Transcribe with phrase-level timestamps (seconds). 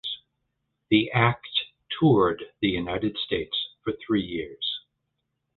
[0.89, 1.47] The act
[1.99, 4.79] toured the United States for three years.